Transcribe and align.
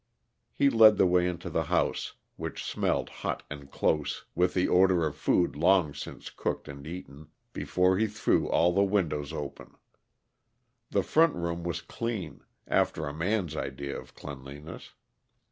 He 0.55 0.71
led 0.71 0.97
the 0.97 1.05
way 1.05 1.27
into 1.27 1.47
the 1.51 1.65
house, 1.65 2.13
which 2.35 2.65
smelled 2.65 3.09
hot 3.21 3.43
and 3.51 3.69
close, 3.69 4.25
with 4.33 4.55
the 4.55 4.67
odor 4.67 5.05
of 5.05 5.15
food 5.15 5.55
long 5.55 5.93
since 5.93 6.31
cooked 6.31 6.67
and 6.67 6.87
eaten, 6.87 7.29
before 7.53 7.99
he 7.99 8.07
threw 8.07 8.49
all 8.49 8.73
the 8.73 8.81
windows 8.81 9.31
open. 9.31 9.75
The 10.89 11.03
front 11.03 11.35
room 11.35 11.63
was 11.63 11.81
clean 11.81 12.41
after 12.67 13.05
a 13.05 13.13
man's 13.13 13.55
idea 13.55 13.95
of 13.95 14.15
cleanliness. 14.15 14.93